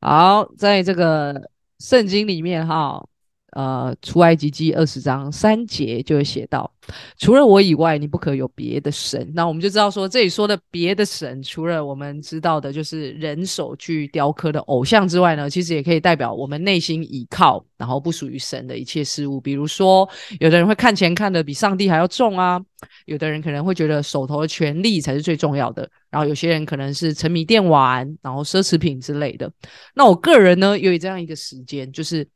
[0.00, 3.04] 好，在这个圣经里面哈。
[3.52, 6.70] 呃，出埃及记二十章三节就会写到，
[7.18, 9.30] 除了我以外，你不可有别的神。
[9.34, 19.38] 那我们就知道说，这里说的别的神，除了我们知道的，就是人手去雕刻的偶像之外呢，其实也可以代表我们内心倚靠，然后不属于神的一切事物。
[19.38, 20.08] 比如说，
[20.40, 22.58] 有的人会看钱看得比上帝还要重啊，
[23.04, 29.52] 有的人可能会觉得手头的权力才是最重要的，然后有些人可能是沉迷电玩，然后奢侈品之类的。
[29.94, 32.26] 那我个人呢，有这样一个时间，就是。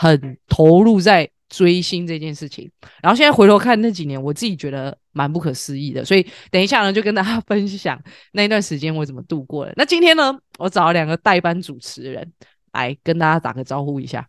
[0.00, 2.70] 很投入在追星这件事情，
[3.02, 6.02] 然后现在回头看那几年，我自己觉得蛮不可思议的。
[6.02, 8.00] 所以等一下呢，就跟大家分享
[8.32, 9.74] 那一段时间我怎么度过的。
[9.76, 12.32] 那今天呢，我找了两个代班主持人
[12.72, 14.26] 来跟大家打个招呼一下。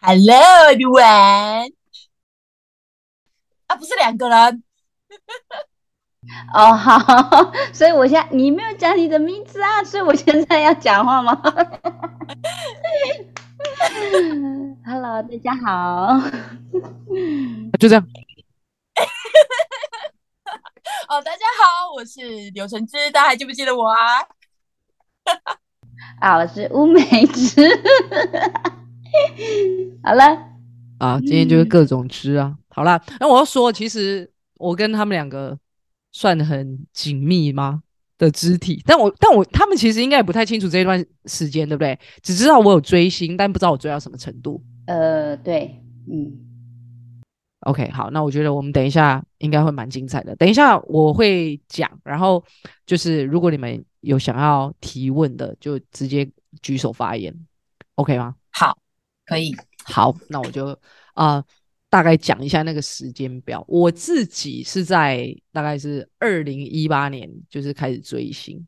[0.00, 0.36] Hello
[0.70, 1.72] everyone，
[3.66, 4.62] 啊，不是两个人。
[6.54, 11.42] 哦，好，所以我现在你没有讲你的名字啊，所以我现在要讲话吗
[14.84, 16.20] Hello，大家好。
[17.78, 18.04] 就这样。
[21.08, 24.20] 哦，大家好，我是刘承芝，大家还记不记得我啊？
[26.20, 27.68] 啊，我是乌梅枝。
[30.02, 30.24] 好了。
[30.98, 32.56] 啊，今天就是各种吃啊。
[32.68, 35.58] 好啦，那我要说，其实我跟他们两个
[36.12, 37.83] 算很紧密吗？
[38.18, 41.98] 的肢体，但我但我他们其实应该也不太清楚这一段时间，对不对？
[42.22, 44.62] 只知道我有追星，但不知道我追到什么程度。
[44.86, 46.32] 呃，对，嗯。
[47.60, 50.36] OK，好，那我觉得我们等一下应该会蛮精彩的。
[50.36, 52.44] 等一下我会讲，然后
[52.84, 56.30] 就是如果你们有想要提问的，就直接
[56.62, 57.34] 举手发言
[57.94, 58.34] ，OK 吗？
[58.50, 58.76] 好，
[59.24, 59.54] 可以。
[59.84, 60.78] 好，那我就
[61.14, 61.44] 啊。
[61.94, 63.64] 大概讲一下那个时间表。
[63.68, 68.66] 我自己是在大概是二零一八年，就是开始追星，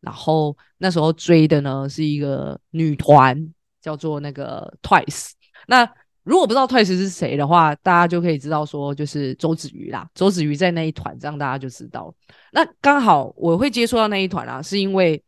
[0.00, 5.30] 然后那时候追的呢是一个女团，叫做那个 Twice。
[5.68, 5.88] 那
[6.24, 10.10] 如果不知道 Twice 是谁的话，大家就可以知道说就是周子瑜啦。
[10.12, 12.12] 周子瑜在那一团，这样大家就知道。
[12.50, 15.22] 那刚好我会接触到那一团啊，是因为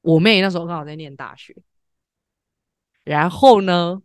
[0.00, 1.54] 我妹那时候刚好在念大学，
[3.04, 4.00] 然后呢。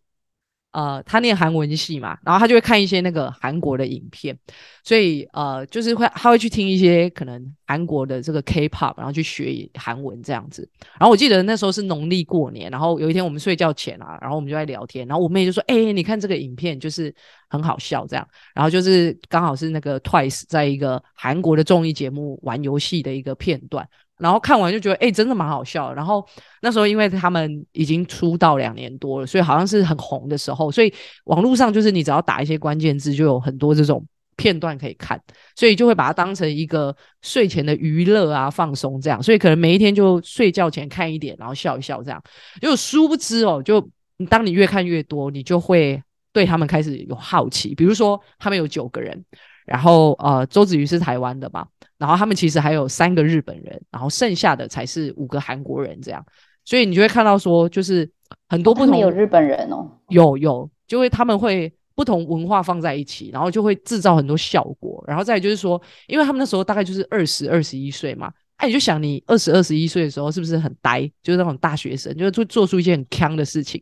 [0.75, 4.37] 呃，他念韩文系嘛，然后他就会看一些那个韩国的影片，
[4.83, 10.69] 所以呃，就是会他会去听一些可能韩国的这个 K-pop，然后去学韩文这样子。
[10.99, 17.15] 然后我记得那时候是农历过年，然后有一天我们睡觉前啊，然后我们就在聊天，然后我妹就说：“哎，你看这个影片，就是
[17.47, 23.87] 很好笑这样。”然后就是刚好是那个 Twice 在一个韩国的综艺节目玩游戏的一个片段。
[24.17, 25.93] 然后看完就觉得，哎，真的蛮好笑。
[25.93, 26.25] 然后
[26.61, 30.93] 那时候，因为他们已经出道两年多了，所以好像是很红的时候，所以
[31.25, 34.05] 网络上就是你只要打一些关键字，就有很多这种
[34.37, 35.21] 片段可以看，
[35.55, 39.21] 所以就会把它当成一个睡前的娱乐啊，放松这样。
[39.21, 42.23] 所以可能每一天就睡觉前看一点，然后笑一笑这样。
[42.61, 43.85] 就殊不知哦，就
[44.29, 47.75] 当你越看越多，你就会对他们开始有好奇。
[47.75, 49.25] 比如说，他们有九个人。
[49.65, 51.67] 然后呃，周子瑜是台湾的嘛，
[51.97, 56.23] 然后他们其实还有三个日本人，然后剩下的才是五个韩国人这样，
[56.63, 58.07] 所以你就会看到说，就是
[58.47, 73.81] 很多不同有日本人哦，有有，就会他们会不同文化放在一起，然后就会制造很多效果，然后再就是说，因为他们那时候大概就是二十二十一岁嘛，哎，你就想你二十二十一岁的时候是不是很呆，就是那种大学生，就是做做出一些很坑的事情，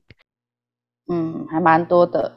[1.12, 2.32] 嗯，还蛮多的，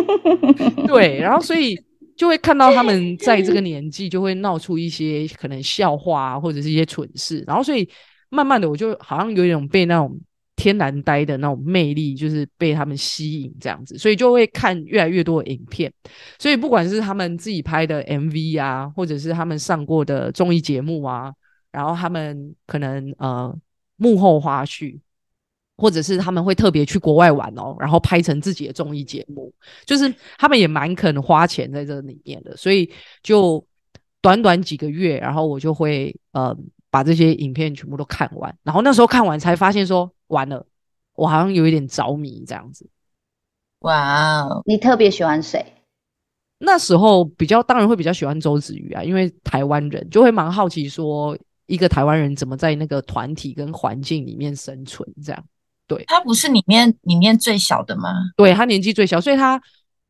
[0.86, 1.82] 对，然后所以。
[2.16, 7.88] 就会看到他们 在这个年纪就会闹出一些可能笑话啊，或者是一些蠢事，然后所以
[8.30, 10.18] 慢慢的我就好像有一种被那种
[10.56, 15.92] 天然呆的那种魅力，就是被他们吸引这样子，所以就会看越来越多的影片。
[16.38, 21.32] 所以不管是他们自己拍的 MV 啊，或者是他们上过的综艺节目啊，
[21.70, 23.54] 然后他们可能呃
[23.96, 24.98] 幕后花絮。
[25.76, 29.52] 或者是他们会特别去国外玩哦，然后拍成自己的综艺节目，
[29.84, 32.90] 就是他们也蛮肯花钱在这里面的，所以
[33.22, 33.64] 就
[34.22, 36.56] 短短几个月，然后我就会呃
[36.90, 40.66] 把这些影片全部都看完，然后那时候看完才发现说完了，
[41.14, 42.88] 我好像有一点着迷这样子。
[43.80, 45.64] 哇哦，你特别喜欢谁？
[46.58, 51.36] 那时候比较当然会比较喜欢周子瑜啊，因为台湾人就会蛮好奇说
[51.66, 55.44] 一个台湾人怎么在那个团体跟环境里面生存这样。
[55.86, 58.10] 对他不是里面里面最小的吗？
[58.36, 59.60] 对他年纪最小，所以他，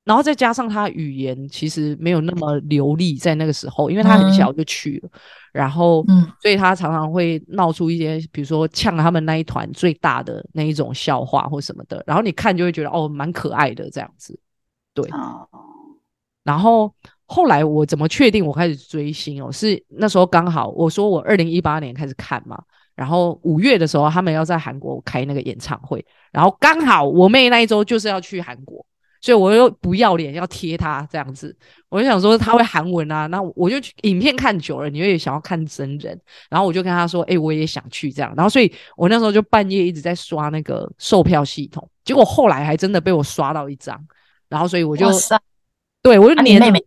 [0.05, 5.11] 然后再加上他语言其实没有那么流利，在那个时候，因为他很小就去了，
[5.52, 14.38] 然后，嗯，所以他常常会闹出一些，比如说呛他们那一团最大的那一种笑话或什么的，然后你看就会觉得哦，蛮可爱的这样子，
[14.94, 15.08] 对。
[15.11, 15.46] 哦
[16.44, 16.94] 然后
[17.26, 19.50] 后来我怎么确定我开始追星哦？
[19.50, 22.62] 是那时候刚好我说我二零一八年开始看嘛。
[22.96, 28.84] 然后五月的时候他们要在韩国开那个演唱会，然后刚好我妹那一周就是要去韩国，
[29.20, 31.54] 所以我又不要脸要贴她这样子，
[31.90, 44.02] 我就想说她会韩文啊，那我就影片看久了，你也想要看真人，然后我就跟她说，哎，我也想去这样，然后所以我那时候就半夜一直在刷那个售票系统，结果后来还真的被我刷到一张，
[44.48, 45.06] 然后所以我就
[46.02, 46.82] 对我就黏妹妹，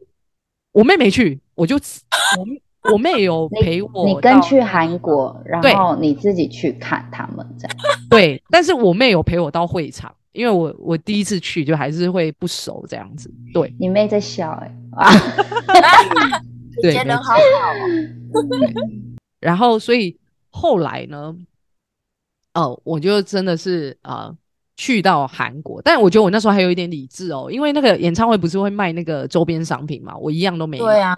[0.71, 1.79] 我妹没去，我就我。
[2.91, 7.77] 我妹有 陪我，你跟去韩国，然后你自己去看他们这样。
[8.09, 13.29] 对，但是我妹有陪我到会场，因为我我第一次去就还是会不熟这样子。
[13.53, 15.11] 对，你妹在笑哎啊，
[16.81, 17.39] 对，人好好。
[19.41, 20.17] 然后所以
[20.49, 21.35] 后来呢，
[22.53, 24.33] 哦，我就真的是啊
[24.77, 30.77] 去到韩国，但我觉得我那时候还有一点理智哦，因为那个演唱会不是会卖那个周边商品嘛，我一样都没。
[30.77, 31.13] 对啊。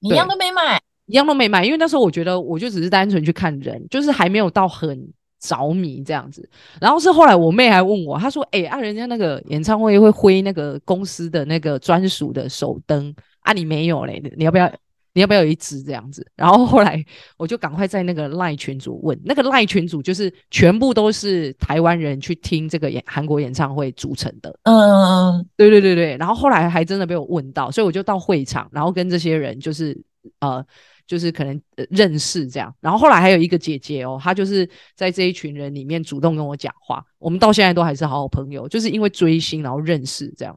[0.00, 5.08] 一样都没买，一样都没买，因为那时候我觉得我就只是单纯去看人，就是还没有到很
[5.40, 6.48] 着迷这样子。
[6.80, 14.22] 然后是后来我妹还问我，她说：“哎，啊，人家那个演唱会会挥那个公司的那个专属的手灯啊，你没有嘞？
[14.36, 14.70] 你要不要？
[15.16, 17.02] 你要不要有一支这样子？”然后后来
[17.38, 24.54] 我就赶快在那个赖群组问，那个赖群组就是全部都是台湾人去听这个演韩国演唱会组成的。
[24.64, 26.18] 嗯嗯嗯，对对对对。
[26.18, 29.98] 然后后来还真的被我问到，所以我就到会场，然后跟这些人就是
[30.40, 30.62] 呃，
[31.06, 31.58] 就是可能
[31.88, 32.74] 认识这样。
[32.80, 40.54] 然后后来还有一个姐姐哦，她就是在这一群人里面主动跟我讲话，我们到现在都还是好好朋友，就是因为追星然后认识这样。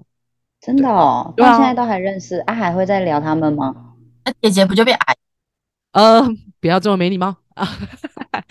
[0.62, 2.54] 真的哦，到现在都还认识啊？
[2.54, 3.89] 还会再聊他们吗？
[4.26, 5.16] 那姐姐不就变矮？
[5.92, 6.22] 呃，
[6.60, 7.68] 不要这么没礼貌啊！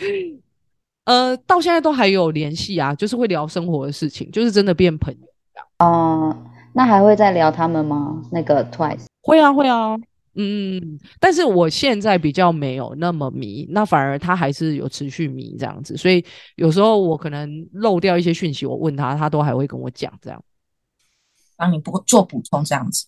[1.05, 5.21] 呃，到现在都还有联系啊，就是会聊生活的事情，就是真的变朋友
[5.55, 5.67] 这样。
[5.79, 6.37] 哦，
[6.75, 8.23] 那还会再聊他们吗？
[8.31, 9.97] 那个 Twice 会啊，会啊，
[10.35, 16.25] 嗯，但是我现在比较没有那么迷，那反而他还是有持续迷这样子，所以
[16.57, 20.43] 有时候我可能漏掉一些讯息，我问他，他都还会跟我讲这样，
[21.57, 23.07] 帮你补做补充这样子。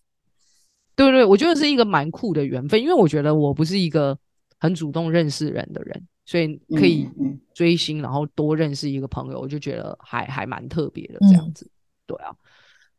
[1.09, 4.19] 对对，我觉得是一个蛮酷的缘分，因为我觉得我不是一个
[4.59, 7.09] 很主动认识人的人，所以可以
[7.55, 11.71] 追星，然后多认识一个朋友，我就觉得还还蛮特别的这样子。
[12.05, 12.35] 对啊，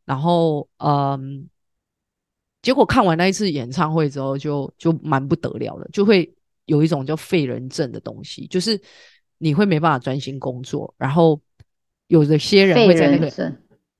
[0.03, 1.47] 然后嗯，
[2.63, 6.33] 结果看完那一次演唱会之后，就就蛮不得了的，就会
[6.65, 8.81] 有一种叫废人症的东西，就是
[9.37, 11.39] 你会没办法专心工作，然后
[12.07, 13.29] 有的些人会在那个。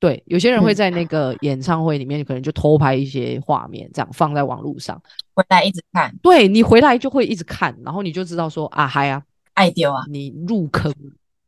[0.02, 5.00] 对，有些人会在那个演唱会里面，可能就偷拍一些画面，这样放在网络上，
[5.36, 6.12] 回来一直看。
[6.24, 9.22] 对你回来就会一直看，然后你就知道说啊嗨啊，
[9.54, 10.92] 爱丢啊，你入坑，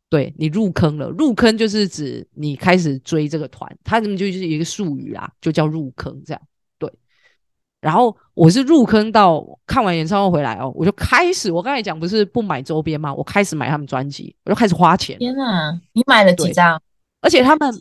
[0.07, 1.09] 对你入坑了。
[1.09, 6.39] 入坑就是指你开始追这个团，他们就是一个术语啊，就叫入坑这样。
[6.77, 6.87] 对，
[7.81, 13.11] 然后我是入坑到看完演唱会回来哦，我就开始，我刚才讲不是不买周边吗？
[13.11, 15.17] 我开始买他们专辑，我就开始花钱。
[15.17, 16.79] 天哪，你买了几张？
[17.19, 17.73] 而且他们。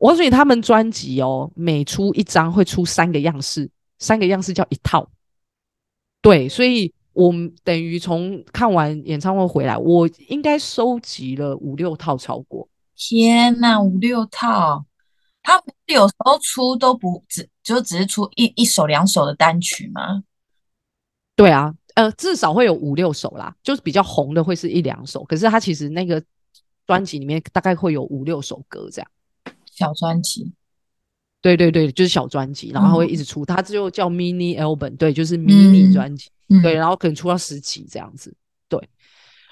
[0.00, 5.06] 我告诉你，他们专辑哦，每出一张会出三个样式，三个样式叫一套。
[6.22, 7.30] 对，所以我
[7.62, 12.66] 等于从看完演唱会回来，我应该收集了五六套超过。
[12.96, 14.86] 天呐，五六套！
[15.42, 20.22] 他有时候出都不只，就只是出一一首两首的单曲吗？
[21.36, 26.22] 对啊，呃，至少会有五六首啦，就是比较红的会是一两首，可是他其实那个
[26.86, 29.10] 专辑里面大概会有五六首歌这样。
[29.80, 30.52] 小专辑，
[31.40, 36.28] 对对对，就是小专辑，然后会一直出，它就叫 mini album，对，就是 mini 专辑，
[36.62, 38.34] 对，然后可能出到十集这样子，
[38.68, 38.78] 对。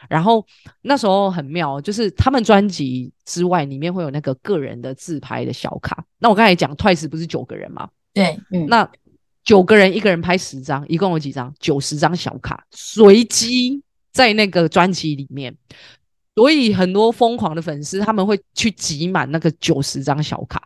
[0.08, 0.46] 然后
[0.82, 6.04] 那时候很妙，就是他们专辑之外，里面会有那个个人的自拍的小卡。
[6.18, 7.88] 那我刚才讲 Twice 不是九个人吗？
[8.12, 8.88] 对，嗯那
[9.42, 11.52] 九个人一个人拍十张，一共有几张？
[11.58, 13.82] 九十张小卡，随机
[14.12, 15.56] 在那个专辑里面。
[16.38, 20.62] 所以很多疯狂的粉丝他们会去集满那个九十张小卡，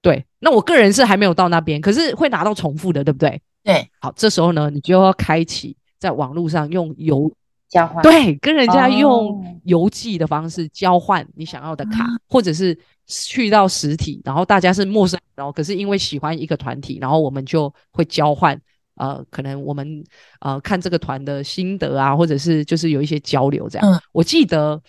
[0.00, 0.24] 对。
[0.38, 3.38] 那我个人是还没有到那边，可是会拿到重复的，对不对？
[3.62, 3.86] 对。
[4.00, 7.30] 好，这时候呢，你就要开启在网络上用邮
[7.68, 12.74] 交换，对，跟人家用邮寄的方式交换你想要的卡，或者是
[13.06, 18.58] 去到实体，然后大家是陌生，然后可是因为喜欢一个团体，然后我们就会交换。
[18.98, 20.04] 呃，可能我们
[20.40, 24.02] 呃看这个团的心得啊，或者是就是有一些交流这样。
[24.12, 24.80] 我记得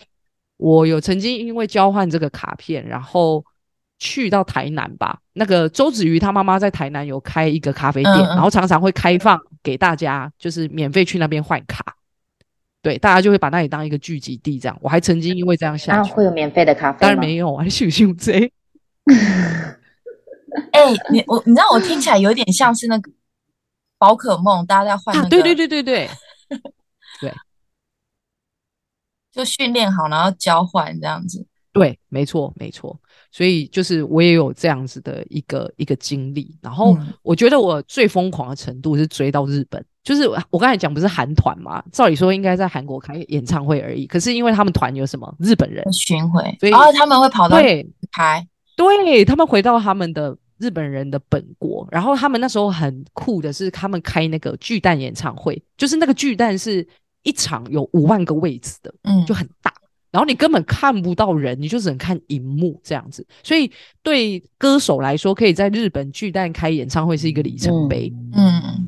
[0.57, 3.45] 我有曾经因为交换这个卡片，然后
[3.99, 5.19] 去到台南吧。
[5.33, 11.95] 那个周子瑜他妈妈在台南有开一个咖啡店，然后常常会开放给大家，就是免费去那边换卡。
[12.81, 14.77] 对，大家就会把那里当一个聚集地这样。
[14.81, 16.99] 我还曾经因为这样下去，会有免费的咖啡？
[17.01, 18.33] 当然没有信不信这？
[20.71, 23.11] 哎，你我你知道我听起来有点像是那个。
[23.99, 25.29] 宝可梦，大家在换那个。
[25.29, 26.09] 对对对对 对，
[27.21, 27.33] 对。
[29.31, 31.45] 就训练好，然后交换这样子。
[31.71, 32.99] 对，没错，没错。
[33.31, 36.57] 所以就是我也有这样子的一个一个经历。
[36.63, 44.07] 然后嗯我觉得我最疯狂的程度是追到日本，就是我刚才讲不是韩团嘛，照理说应该在韩国开演唱会而已。
[44.07, 56.85] 可是因为他们团有什么日本人，巡回，所以然后他们会跑到对开，对，他们回到他们的日本人的本国，然后他们那时候很酷的是，他们开那个巨蛋演唱会，就是那个巨蛋是
[57.23, 59.73] 一场有五万个位置的，嗯，就很大，
[60.11, 63.25] 然后你根本看不到人，你就只能看荧幕这样子。
[63.43, 63.71] 所以
[64.03, 68.13] 对歌手来说，可以在日本巨蛋开演唱会是一个里程碑。
[68.33, 68.87] 嗯，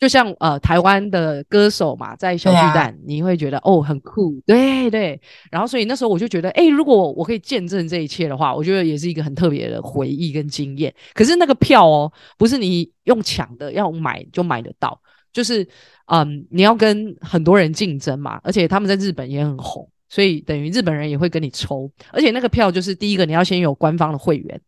[0.00, 5.20] 就像呃台湾的歌手嘛，在小巨蛋，你会觉得哦很酷，对对。
[5.50, 10.92] 然后所以那时候我就觉得，哎、如果我可以见证这一切的话，我觉得也是一个很特别的回忆跟经验。
[11.12, 14.98] 可是那个票哦，不是你用抢的，要买就买得到，
[15.34, 15.68] 就是
[16.06, 24.58] 嗯你要跟很多人竞争嘛，而且他们在日本也很红，所以等于日本人也会跟你抽，而且那个票就是第一个你要先有官方的会员，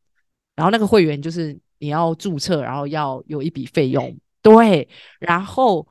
[0.57, 4.15] 然后那个会员就是你要注册，然后要有一笔费用。
[4.43, 4.89] 对，
[5.21, 5.87] 然后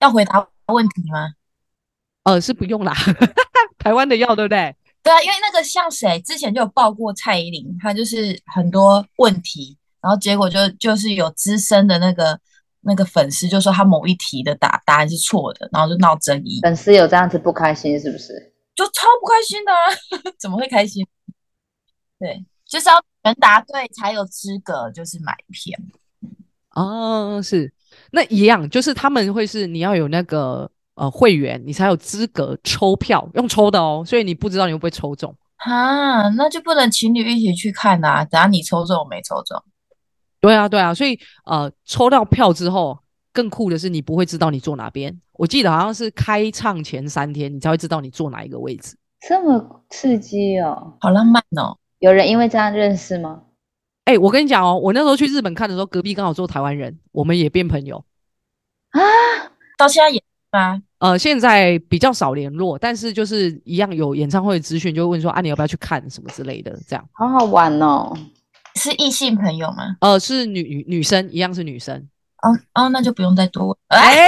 [0.00, 1.28] 要回答问题吗？
[2.22, 2.94] 呃是不用啦，
[3.78, 4.74] 台湾的药对不对？
[5.02, 12.38] 对啊，因为那个像谁之前就有报过蔡依林，她就是很多问题，然后结果就就是有资深的那个
[12.80, 18.54] 那个粉丝就说她某一题的答答案是错的，然后就闹争议，粉丝有这样子不开心是不是？
[18.74, 20.32] 就超不开心的啊！
[20.38, 21.06] 怎么会开心？
[22.18, 25.78] 对，就是要全答对才有资格，就是买票。
[26.72, 27.72] 哦，是
[28.10, 35.34] 那一样，就是他们会是你要有那个呃会员，你才有资格抽票，用抽的哦，所以你不知道你会不会抽中。
[35.58, 38.24] 哈，那就不能情侣一起去看啊！
[38.26, 39.58] 等下你抽中我没抽中，
[40.38, 42.98] 对啊，对啊，所以呃抽到票之后，
[43.32, 45.18] 更酷的是你不会知道你坐哪边。
[45.32, 48.96] 我记得好像是开唱前三天，你才会知道你坐哪一个位置。
[49.26, 50.94] 这么刺激哦！
[51.00, 51.76] 好浪漫哦！
[52.00, 53.42] 有人因为这样认识吗？
[54.06, 58.04] 哎、我跟你讲哦，我那时候去日本看的时候，隔壁刚好坐台湾人，我们也变朋友。
[58.90, 59.00] 啊，
[59.76, 60.80] 到现在也是吗？
[60.98, 67.04] 呃，现在比较少联络，但是就是一样有演唱会的资讯，就会问说啊，你要不要去看什么之类的，这样。
[67.12, 68.16] 好好玩哦！
[68.76, 69.96] 是异性朋友吗？
[70.00, 71.96] 呃，是女女女生，一样是女生。
[72.42, 73.76] 哦哦，那就不用再多问。
[73.88, 74.26] 哎， 哎、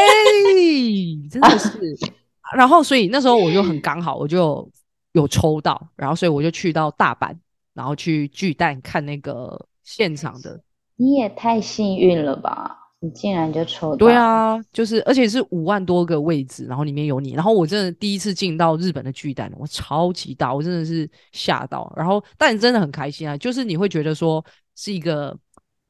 [1.31, 1.79] 真的是。
[2.57, 4.69] 然后，所以那时候我就很刚好，我就
[5.13, 7.33] 有抽到，然后所以我就去到大阪，
[7.79, 10.61] 然后去巨蛋看那个现场的。
[10.97, 12.77] 你也太幸运了吧！
[12.99, 21.93] 你竟然就抽到，对，啊，就是而且是五万多个位置，然后里面有你，然后我真的第一次进到日本的巨蛋，我超级大，我真的是吓到。
[21.97, 24.45] 然后，但真的很开心啊，就是你会觉得说
[24.75, 25.39] 是一个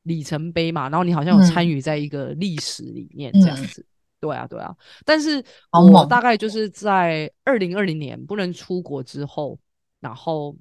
[0.02, 3.87] 里程碑嘛，然后你好像有参嗯与在一个历史里面这样嗯子。
[4.21, 4.76] 对啊，对啊。
[5.07, 5.42] 但是
[5.73, 9.59] 我大概就是在二零二零年不能出国之后，
[10.00, 10.54] 然后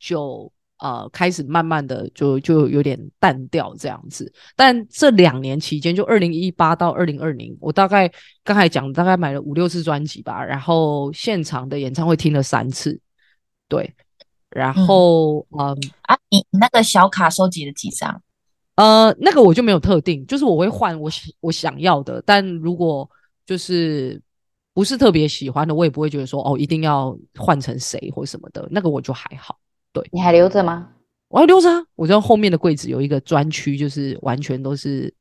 [0.00, 4.32] 就呃开始慢慢的就就有点淡掉这样子。
[4.56, 8.10] 但这两年期间，就二零一八到二零二零，我大概
[8.42, 12.98] 刚才讲大概买了五六次专辑吧，然后现场的演唱会听了三次，
[13.68, 13.94] 对，
[14.48, 15.78] 然嗯后嗯。
[16.02, 18.20] 啊，你你那个小卡收集了几张？
[18.76, 23.08] 呃，那个我就没有特定，就是我会换我喜我想要的，但如果
[23.44, 24.18] 就是
[24.72, 29.59] 不是特别喜欢的，我也不会觉得说哦一定要换成谁或什么的，那个我就还好。
[30.12, 30.88] 你还留着吗？
[31.28, 35.12] 我要留着啊，我知道后面的柜子有一个专区，就是完全都是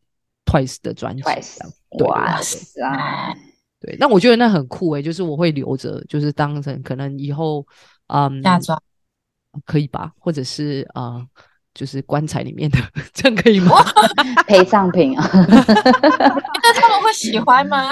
[0.46, 1.22] Twice 的专辑。
[1.24, 1.58] Twice，
[1.98, 3.38] 对哇对塞！
[3.80, 7.66] 对，那我觉得那很酷诶、就是我会留着，就是当成可能以后
[8.08, 8.82] 嗯嫁妆？
[9.66, 11.26] 可以吧，或者是呃
[11.74, 12.78] 就是棺材里面的，
[13.14, 13.72] 这样可以吗？
[14.48, 17.92] 陪葬品啊， 那他们会喜欢吗？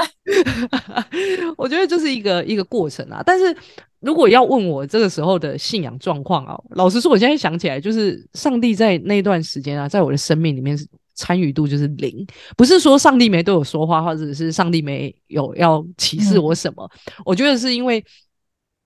[1.58, 3.24] 我觉得这是一个一个过程啊。
[3.26, 3.56] 但是
[4.00, 12.26] 如果要问我这个时候的信仰状况啊，老实说，我现在想起来，就是上帝在那段时间啊，在我的生命里面是参与度就是零，
[12.56, 16.90] 不是说上帝没对我说话，或者是上帝没有要启示我什么。
[17.26, 18.04] 我觉得是因为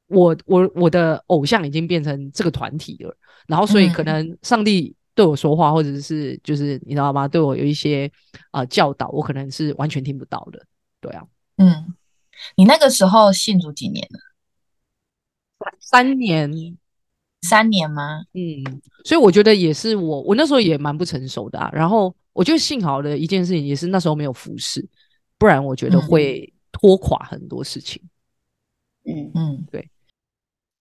[0.07, 3.15] 我我我的偶像已经变成这个团体了，
[3.47, 4.95] 然后所以可嗯能上帝。
[5.13, 7.27] 对我说话，或者是就是你知道吗？
[7.27, 8.09] 对我有一些
[8.51, 10.65] 啊、呃教导，我可能是完全听不到的。
[11.01, 11.21] 对啊，
[11.57, 11.93] 嗯，
[12.55, 14.19] 你那个时候信主几年了？
[15.79, 16.77] 三年，
[17.41, 18.23] 三年吗？
[18.33, 21.69] 嗯，所以我觉得也是我，我那时候也蛮不成熟的啊。
[21.73, 24.87] 然后我觉得幸好的一件事情也是那时候没有服侍，
[25.37, 28.01] 不然我觉得嗯会拖垮很多事情。
[29.05, 29.89] 嗯，嗯对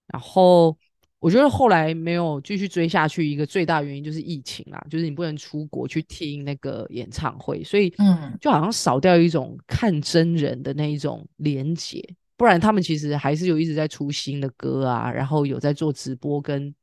[0.08, 0.76] 然后
[1.18, 12.02] 我觉得后来没有继续追下去，一个最大原因就是疫情啦，就是你不能出国去听那个演唱会，所以嗯就好像少掉一种看真人的那一种连结。
[12.40, 16.75] 不然他们其实还是有一直在出新的歌啊，然后有在做直播跟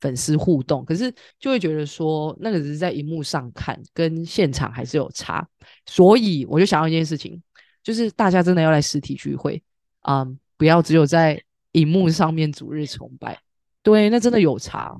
[0.00, 5.46] 粉丝互动，可是就会觉得说那个只是在荧幕上看，跟现场还是有差，
[5.84, 7.38] 所以我就想到一件事情，
[7.82, 9.62] 就是大家真的要来实体聚会
[10.00, 11.38] 啊、嗯不要只有在
[11.72, 13.38] 荧幕上面逐日崇拜，
[13.82, 14.96] 对，那真的有差。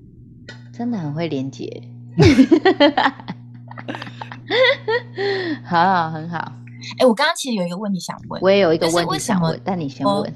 [0.75, 1.83] 真的很会连接，
[5.65, 6.62] 好好很好。
[6.99, 10.35] 哎，我刚刚其实有一个问题想问，我也有一个问题想问，但你先我问。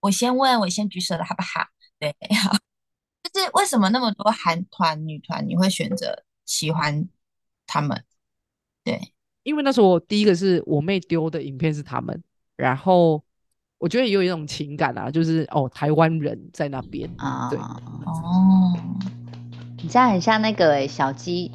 [0.00, 1.66] 我先问，我先举手了，好不好？
[1.98, 2.52] 对，好，
[3.22, 7.08] 就是为什么那么多韩团、女团，你会选择喜欢
[7.66, 8.04] 他们？
[8.84, 12.22] 对，因为那时候我第一个是我妹丢的影片是他们，
[12.54, 13.24] 然后
[13.78, 18.72] 我觉得也有一种情感啊，就是哦，台湾人在那边，啊，对哦，
[19.82, 21.50] 你这样很像那个欸小鸡，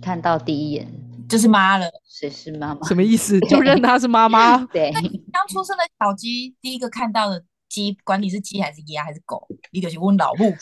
[0.00, 0.88] 看到第一眼
[1.34, 1.90] 就是妈了。
[2.08, 2.86] 谁是妈妈？
[2.86, 3.40] 什么意思？
[3.50, 4.64] 就认她是妈妈？
[4.66, 4.92] 对，
[5.32, 10.54] 刚出生的小鸡，第一个看到的鸡，管你是鸡还是鸭还是狗，你就是问老母，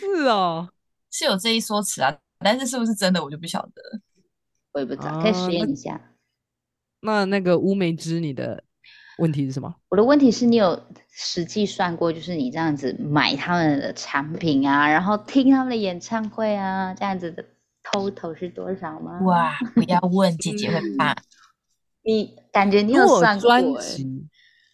[0.00, 0.66] 是哦，
[1.12, 2.16] 是有这一说辞啊。
[2.42, 3.82] 但是是不是真的，我就不晓得。
[4.72, 6.00] 我也不知道，可以啊实验一下。
[7.02, 8.64] 那那个乌梅枝，你的
[9.18, 9.74] 问题是什么？
[9.90, 17.44] 我的问题是你有实际算过，就是你这样子买他们的产品啊，然后听他们的演唱会啊，这样子的
[17.92, 21.14] total 是多少吗？，哇，不要问，姐姐会怕。
[22.02, 23.80] 你感觉你有算过、专欸？
[23.96, 24.26] 辑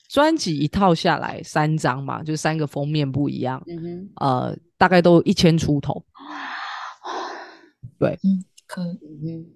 [0.09, 6.05] 专辑一套下来三张嘛，就三个封面不一样，嗯哼，呃，大概都一千出头。
[8.69, 9.47] 可嗯哼，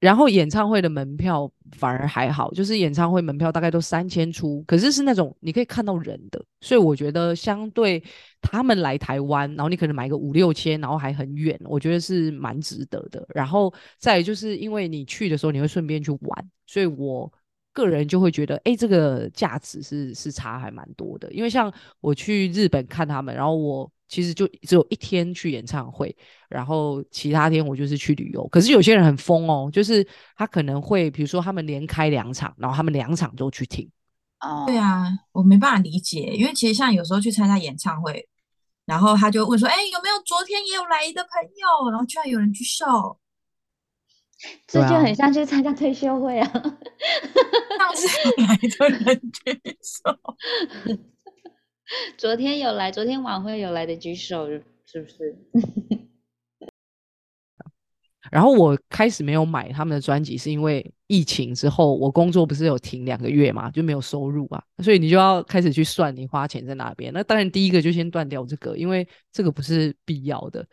[0.00, 8.02] 然后演唱会的门票反而还好，就是演唱会门票大概都三千出，可是是那种你可以看到人的，所以我觉得相对
[8.40, 13.24] 他们来台湾，然后你可能买个五六千，然后还很远，我觉得是蛮值得的。
[13.34, 17.30] 然后再就是因为你去的时候你会顺便去玩，所以我
[17.72, 21.30] 个人就会觉得，哎，这个价值是是差还蛮多的。
[21.30, 26.14] 因为像我去日本看他们，然后我其实就只有一天去演唱会，
[26.48, 28.46] 然后其他天我就是去旅游。
[28.48, 30.04] 可是有些人很疯哦，就是
[30.36, 33.88] 他可能会，比如说他们连开两场，然后他们两场都去听。
[34.40, 38.28] 哦，对，啊，我没办法理解，因为其实像有时候去参加演唱会，
[38.84, 43.20] 然后他就问说：“哎，有没有昨天也有来的朋友？”然后居然有人举手，
[44.66, 46.50] 这就很像去参加退休会啊。
[47.78, 50.18] 上次有来的人举手。
[52.16, 54.46] 昨天有来，昨天晚会有来的举手，
[54.86, 55.36] 是不是？
[58.30, 67.12] 然后我开始没有买他们的专辑，是因为疫情之后，我工作不是有停两个月嘛，就没有收入啊，所以你就要开始去算你花钱在哪边。
[67.12, 70.64] 那当然第一个就先断掉这个，因为这个不是必要的。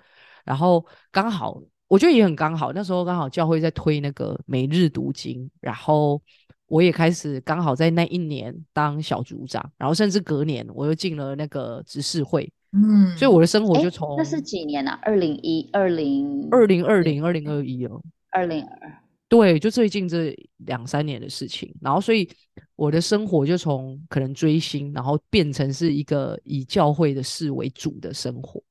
[0.45, 6.21] 然后刚好，我觉得也很刚好，那时候刚好教会在推那个每日读经，然后
[6.67, 14.99] 我也开始刚好在那一年当小组长，然后甚至隔年我又进了那个执事会，嗯，所以我的生活就从那是几年啊？
[15.01, 18.01] 二零一、二零、二零二零、二零二一哦。
[18.31, 22.29] 二零二，对，就最近这两三年的事情，然后所以
[22.75, 28.61] 我的生活就从可能追星，然后变成是一个以教会的事为主的生活，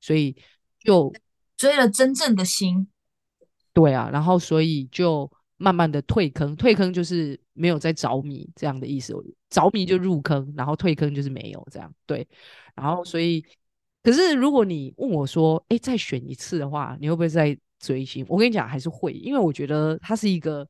[0.00, 0.34] 所以
[0.80, 1.12] 就
[1.56, 2.88] 追了真正的心。
[3.72, 9.14] 对啊，然后所以就慢慢的退坑，退坑就是没有在着迷这样的意思，
[9.50, 12.26] 着迷就入坑，然后退坑就是没有这样，对，
[12.74, 13.44] 然后所以，
[14.02, 18.24] 可是如果你问我说，哎，再选一次的话，你会不会再追星？
[18.28, 20.66] 我跟你讲，还是会，因为我觉得它是一个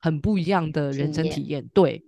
[0.00, 2.02] 很不一样的人生体验，对。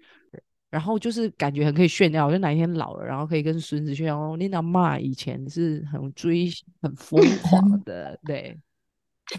[0.70, 8.56] 然后就是感觉很可以炫耀，就哪一天老了，然后可以跟孙子炫耀哦，你阿妈以前是很追星、很疯狂 的，对。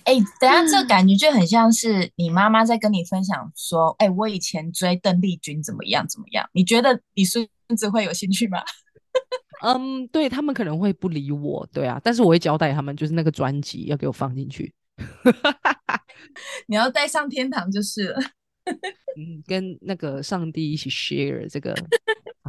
[0.06, 8.64] 哎，等下这个感觉就很像是你妈妈在跟你分享说：“哎，我以前追邓丽君怎么样怎么样？”你觉得你孙子会有兴趣吗？
[9.64, 14.74] 嗯，对他们可能会不理我，对啊，但是我会交代他们，就是那个专辑要给我放进去，
[16.68, 18.20] 你要带上天堂就是了。
[19.18, 21.76] 嗯，跟那个上帝一起 share 这个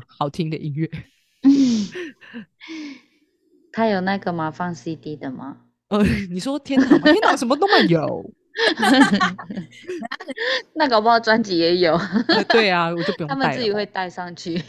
[0.06, 0.88] 好听的音乐。
[3.72, 4.50] 他有那个吗？
[4.50, 5.62] 放 CD 的吗？
[5.92, 6.98] 呃，你说天堂？
[7.02, 8.24] 天堂什么都没有。
[10.74, 11.94] 那搞不好专辑也有，
[12.28, 13.50] 呃对啊，我就不用他们。
[13.52, 14.60] 自己会带上去。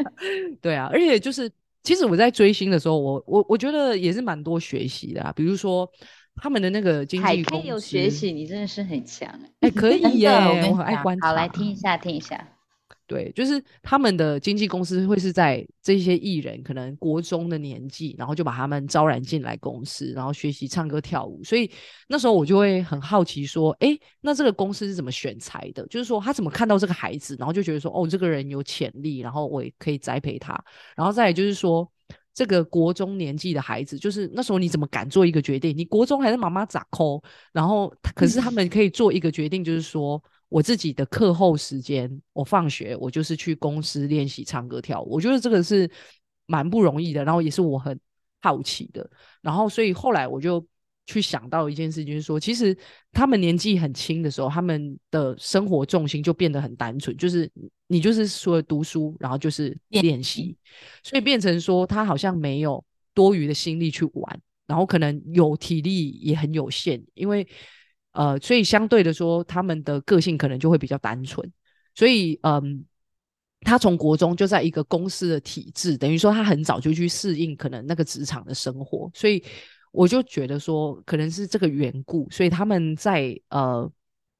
[0.60, 1.50] 对啊，而且就是，
[1.82, 5.88] 其实我在追星的时候，我我我觉得也是蛮多学习的啊，比如说
[6.36, 9.28] 他们的那个经海纪公开有学习，你真的是很强
[9.60, 9.60] 哎。
[9.60, 11.28] 哎，可以耶，我我很爱讲观察。
[11.28, 12.46] 好，来听一下，听一下。
[13.06, 21.44] 对，就是他们的经纪公司会是在这些艺人可能国中的年纪，然后就把他们招揽进来公司，然后学习唱歌跳舞。
[21.44, 21.70] 所以
[22.08, 25.86] 那时候我就会很好奇说，哎，那这个公司是怎么选材的？
[25.88, 30.58] 就是说他怎么看到这个孩子，然后就觉得说，哦，这个人有潜力，然后我也可以栽培他。
[30.96, 31.86] 然后再就是说，
[32.32, 35.76] 这个国中年纪的孩子，就是那时候你怎么敢做一个决定？
[35.76, 37.22] 你国中还是妈妈咋抠？
[37.52, 40.22] 然后可是他们可以做一个决定，就是说。
[40.52, 45.14] 我自己的课后时间，我放学我就是去公司练习唱歌跳舞。
[45.14, 45.90] 我觉得这个是
[46.44, 47.98] 蛮不容易的，然后也是我很
[48.42, 49.10] 好奇的。
[49.40, 50.62] 然后所以后来我就
[51.06, 52.76] 去想到一件事，就是说，其实
[53.12, 57.50] 他们年纪很轻的时候，他们的生活重心就变得很单纯，就是
[57.86, 60.54] 你就是说读书，然后就是练习，
[61.02, 62.84] 所以变成说他好像没有
[63.14, 67.48] 多余的心力去玩，然后可能有体力也很有限，因为。
[68.12, 71.50] 呃，所以相对的说，他们的个性可能就会比较单纯。
[71.94, 72.84] 所以，嗯，
[73.60, 79.10] 他从国中就在一个公司的体制，等于说他很早就去适应可能那个职场的生活。
[79.14, 79.42] 所以，
[79.92, 83.90] 我就觉得说，可能是这个缘故，所以他们在呃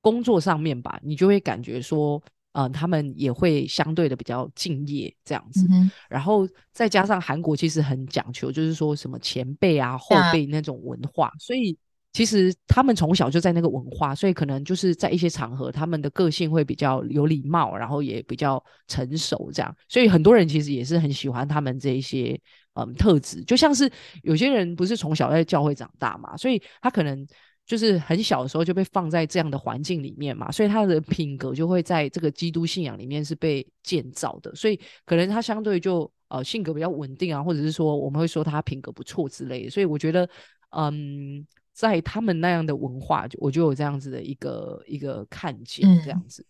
[0.01, 5.67] 工作上面吧，你就会感觉说，呃，他们也会相对的比较敬业这样子。
[6.11, 11.79] 然后再加上韩国其实很讲求，就是说什么前辈啊、后辈那种文化，所以。
[12.13, 19.75] 其实他们从小就在那个文化，所以可能就是在一些场合，他们的个性会比较有礼貌，然后也比较成熟，这样。
[19.89, 22.39] 所以很多人其实也是很喜欢他们这一些
[22.75, 23.91] 嗯特质，就像是
[24.23, 27.27] 有些人不是从小在教会长大嘛，所以他可能
[27.65, 39.71] 就是很小的时候就被放在这样的环境里面嘛，所以他的品格就会在这个基督信仰里面是被建造的，所以可能他相对就呃性格比较稳定啊，或者是说我们会说他品格不错之类的。
[39.71, 40.29] 所以我觉得
[40.77, 41.47] 嗯。
[41.73, 46.45] 在他们那样的文化，就我就有这样子的一个一个看见，这样子。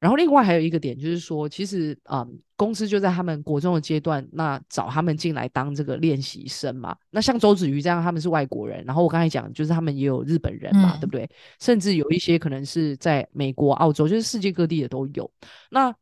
[0.00, 6.94] 然后另外还有一个点就是说，其实啊，公司就在他们国中的阶段，那找他们进来当这个练习生嘛。
[7.08, 11.26] 那像周子瑜这样，他们是外国人，然后我刚才讲，就是他们也有日本人嘛，对不对？
[11.58, 15.30] 甚至有一些可能是在美国、澳洲，就是世界各地的都有。
[15.70, 15.94] 那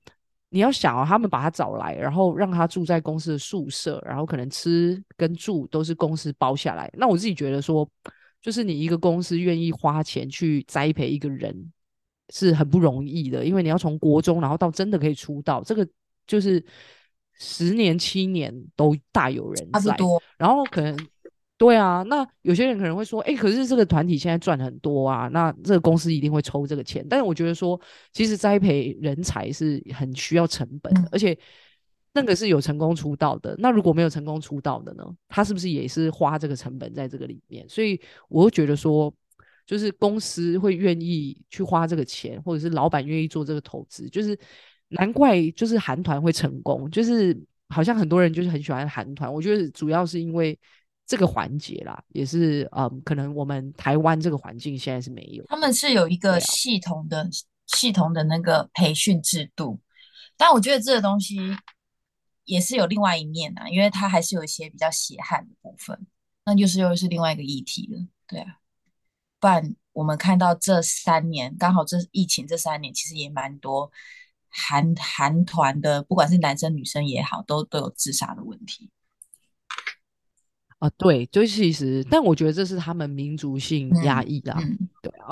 [0.53, 6.91] 你要想哦，他们把他找来，然后让他住在公司的宿舍，然后可能吃跟住都是公司包下来。
[6.93, 7.89] 那我自己觉得说，
[8.41, 11.73] 就是你一个公司愿意花钱去栽培一个人，
[12.29, 15.89] 是很不容易的，因为你要从国中，然后到真的可以出道，这个
[16.27, 16.63] 就是
[17.33, 19.97] 十年七年都大有人在，
[20.37, 20.95] 然后可能。
[21.63, 27.07] 对啊，那有些人可能会说，哎，可是这个团体现在赚很多啊，那这个公司一定会抽这个钱。
[27.09, 27.81] 但是我觉得说，
[28.13, 31.39] 其实栽培人才是很需要成本的，而且
[32.13, 33.55] 那个是有成功出道的。
[33.61, 35.05] 那如果没有成功出道的呢？
[35.29, 37.65] 他是不是也是花这个成本在这个里面？
[37.69, 39.15] 所以我觉得说，
[39.65, 44.37] 就是公司会愿意去花这个钱，或者是老板愿意做这个投资，就是
[44.89, 49.33] 难怪就是韩团会成功，就是好像很多人就是很喜欢韩团。
[49.33, 50.59] 我觉得主要是因为。
[51.07, 55.45] 这个环节啦，也是嗯，可能我们台湾这个环境现在是没有。
[55.47, 57.29] 他们是有一个系统的、
[57.67, 59.81] 系统的那个培训制度，
[60.37, 61.39] 但我觉得这个东西
[62.45, 66.07] 也是有另外一面啊，因为它还是有一些比较血汗的部分，
[66.45, 68.07] 那就是又是另外一个议题了。
[68.27, 68.57] 对啊，
[69.39, 73.91] 不然我们看到这三年，刚好这疫情这三年，其实也蛮多
[74.49, 78.89] 韩韩团的，不管是男生女生也好，都都有自杀的问题。
[80.83, 84.61] 啊，对，就其实，但我觉得这是他们民族性压抑啊，
[85.01, 85.31] 对啊，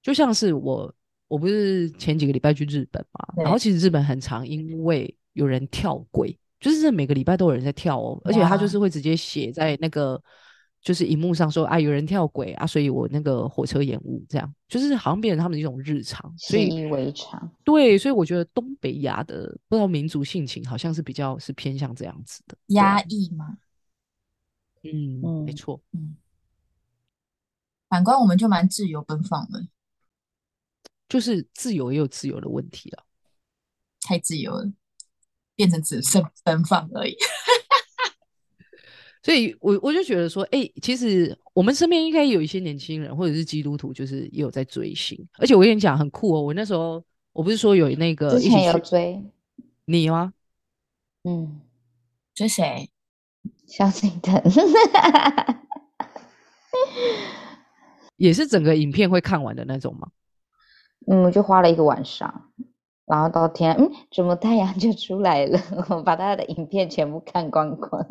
[0.00, 0.94] 就像是我，
[1.26, 10.22] 我不是前几个礼拜去日本嘛，然后其实日本很常，因为有人跳轨，就是每个礼拜都有人在跳哦，而且他就是会直接写在那个。
[10.82, 17.50] 就是荧幕上说啊，有人跳轨啊，所以我那个火车延误，这样就是好像变成他们的一种日常，习以为常。
[17.62, 23.58] 对，所以我觉得东北亚的不知道民族性情，好像是比较是偏向这样子的压抑吗？
[24.82, 25.78] 嗯，没错。
[25.92, 26.16] 嗯，
[27.90, 29.68] 反观我们就蛮自由奔放的，
[31.06, 33.04] 就是自由也有自由的问题了，
[34.00, 34.72] 太自由了，
[35.54, 37.14] 变成只剩奔放而已。
[39.22, 45.18] 所以，我我就觉得说，哎，其实我们身边应该有一些年轻人，或者是基督徒，就是也有在追星。
[45.38, 46.40] 而且我跟你讲，很酷哦。
[46.40, 47.02] 我那时候，
[47.32, 49.22] 我不是说有那个之前有追
[49.84, 50.32] 你吗？
[51.24, 51.60] 嗯，
[52.34, 52.88] 追谁？
[53.66, 54.42] 萧敬腾，
[58.16, 60.08] 也是整个影片会看完的那种吗？
[61.06, 62.50] 嗯，我就花了一个晚上，
[63.06, 65.60] 然后到天，嗯，怎么太阳就出来了？
[65.90, 68.06] 我把他的影片全部看光光。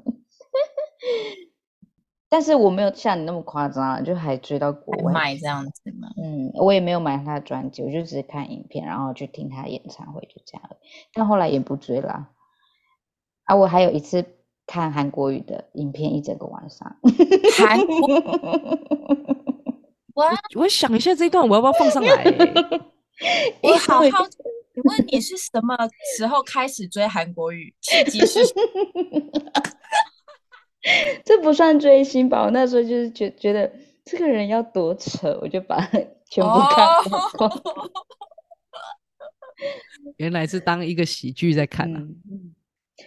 [2.32, 5.12] 但是我没有像你那么夸张啊，就还追到国外。
[5.12, 6.10] 买这样子嘛？
[6.22, 10.70] 嗯，我也没有买他的专辑，我就只是看影片，然后去听他演唱会，就这样。
[11.12, 12.30] 但后来也不追啦。
[13.46, 14.24] 啊，我还有一次
[14.68, 16.96] 看韩国语的影片一整个晚上。
[17.58, 18.08] 韩国
[20.14, 22.82] 哇，我想一下这一段我要不要放上来、欸？
[23.64, 24.38] 我好好奇，
[24.76, 25.76] 请问你是什么
[26.16, 27.74] 时候开始追韩国语？
[27.82, 28.40] 契机是？
[31.26, 32.44] 这不算追星吧？
[32.44, 33.72] 我那时候就是觉觉得
[34.06, 36.88] 这个人要多扯，我就把它 全部看
[37.38, 37.50] 光。
[37.50, 37.92] 哦，
[40.18, 42.00] 原来是当一个喜剧在看啊。
[42.00, 42.56] 嗯，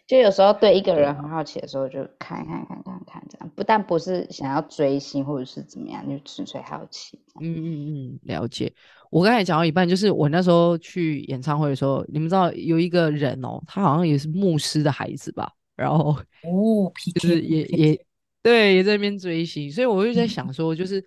[0.06, 7.18] 就有时候对一个人很好奇的时候，就看看看看看这样，不但不是想要追星或者是怎么样，就纯粹好奇。
[7.40, 8.72] 嗯嗯嗯，了解。
[9.10, 16.10] 我刚才讲到一半，就是我那时候去演唱会的时候，你们知道有一个人哦，他好像也是牧师的孩子吧，然后
[16.42, 18.06] 哦就是也也
[18.42, 21.00] 对，也在那边追星，所以我就在想说，就是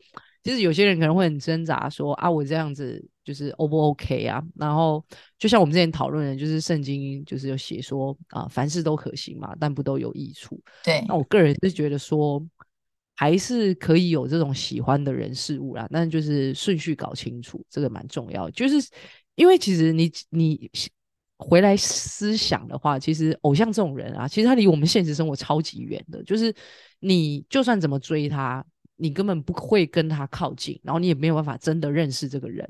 [0.44, 4.42] 其实有些人可能会很挣扎说啊，我这样子就是 O 不 OK 啊？
[4.56, 5.04] 然后
[5.38, 10.62] 就像我们之前讨论的，就是圣经就是有写说啊，凡事都可行嘛，但不都有益处。
[10.84, 12.42] 对那我个人是觉得说，
[13.16, 18.50] 还是可以有这种喜欢的人事物啦，但就是顺序搞清楚，这个蛮重要。
[18.52, 18.88] 就是
[19.36, 20.72] 因为其实你你
[21.38, 26.24] 回来思想的话，其实偶像这种人啊，其实他离我们现实生活超级远的。
[26.24, 26.54] 就是
[27.00, 32.66] 你就算怎么追他，你根本不会跟他靠近，然后你也没有办法真的认识这个人，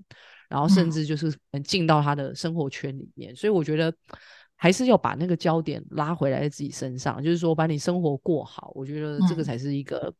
[0.49, 3.35] 然后甚嗯至就是能进到他的生活圈里面。
[3.35, 3.93] 所以我觉得
[4.55, 10.11] 还是要把那个焦点拉回来在自己身上，就是说把你生活过好，我觉得这个嗯才是一个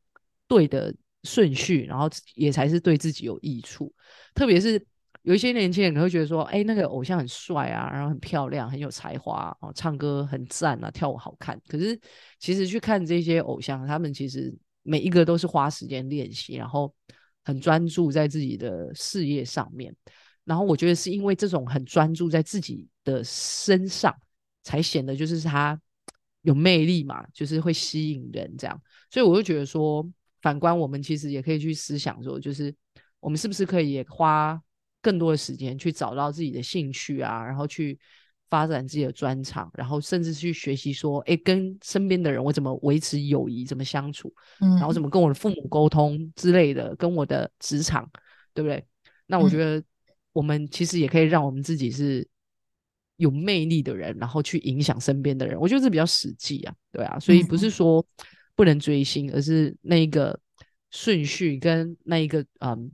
[0.47, 3.91] 对的顺序，然后也才是对自己有益处。
[4.36, 4.86] 特别是
[5.25, 11.59] 有一些年轻人可能会觉得说，哎，那个偶像很帅啊，然后很漂亮，很有才华哦，唱歌很赞啊，跳舞好看。
[11.67, 11.99] 可是
[12.39, 16.93] 其实去看这些偶像，他们其实每一个都是花时间练习，然后
[17.43, 19.93] 很专注在自己的事业上面。
[20.43, 24.15] 然后我觉得是因为这种很专注在自己的身上，
[24.61, 25.79] 才显得就是他
[26.43, 28.79] 有魅力嘛，就是会吸引人这样。
[29.09, 30.07] 所以我就觉得说，
[30.43, 32.71] 反观我们其实也可以去思想说，就是
[33.19, 34.61] 我们是不是可以花
[35.05, 37.99] 更多的时间去找到自己的兴趣啊，然后去
[38.49, 48.09] 发展自己的专长，然后甚至去学习说，哎，跟身边的人我怎么维持友谊，怎么相处，嗯然后怎么跟我的父母沟通之类的，跟我的职场，
[48.51, 48.83] 对不对？
[49.27, 49.83] 那我觉得
[50.33, 52.27] 我们其实也可以让我们自己是
[53.17, 55.59] 有魅力的人，然后去影响身边的人。
[55.59, 58.03] 我觉得这比较实际啊，对啊，所以不是说
[58.55, 60.39] 不能追星，而是那一个
[60.89, 62.91] 顺序跟那一个嗯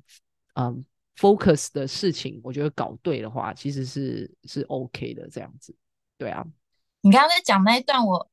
[0.56, 0.86] 嗯
[1.22, 5.76] focus 的事情，我觉得搞对的话，其实是是 OK 的这样子，
[6.18, 6.44] 对啊。
[7.02, 8.28] 你刚刚在讲那一段，我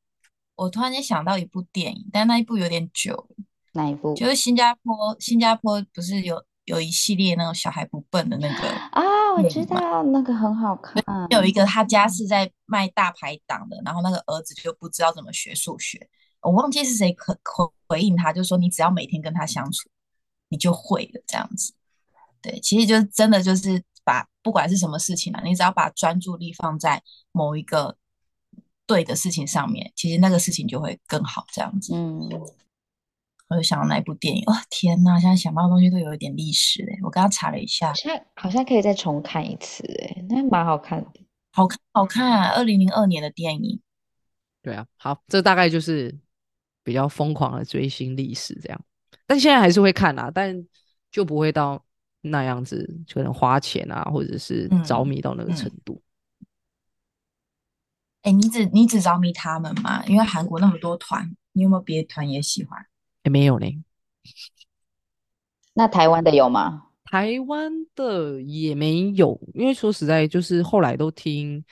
[0.57, 3.29] 我突然间想到一部电影，但那一部有点久，
[3.74, 4.14] 哪一部？
[4.14, 9.03] 就是新加坡，新加坡不是有有一系列那种小孩不笨的那个，啊，
[9.37, 11.03] 我知道那个很好看。
[11.31, 16.09] 有一个他家是在卖大排档的，然后那个儿子就不知道怎么学数学，
[16.40, 19.88] 我忘记是谁可回回应他，就说你只要每天跟他相处，
[20.48, 21.72] 你就会了这样子。
[22.40, 27.96] 对，其实就是真的就是把不管是什么事情啊，你只要把专注力放在某一个
[28.87, 31.94] 对的事情上面，其实那个事情就会更好这样子。
[31.94, 32.29] 嗯，
[33.48, 36.98] 我就想到那一部电影，哇、天呐，现在想到的东西都有一点历史嘞。
[37.03, 41.20] 我刚刚查了一下，现在好像可以再重看一次，哎，那蛮好看的。
[41.51, 43.81] 好看好看啊，二零零二年的电影。
[44.62, 46.16] 对啊，好，这大概就是
[46.85, 48.81] 比较疯狂的追星历史这样，
[49.27, 50.66] 但现在还是会看啊，但
[51.11, 51.83] 就不会到
[52.20, 56.02] 那样子，可能花钱啊，或者是着嗯迷到那个嗯程度。
[58.22, 60.04] 哎，你只你只着迷他们吗？
[60.07, 62.85] 因为韩国那么多团，你有没有别的团也喜欢？
[63.22, 63.81] 也没有嘞，
[65.74, 66.85] 那台湾的有吗？
[67.04, 71.64] 台湾的也没有，因为说实在，就是后来都听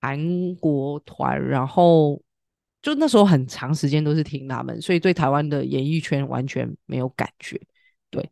[0.00, 2.20] 韩国团，然后
[2.82, 7.60] 就那时候很长时间都是听他们，所以对台湾的演艺圈完全没有感觉。
[8.10, 8.28] 对，